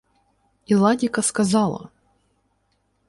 Іладіка 0.73 1.21
сказала: 1.21 1.89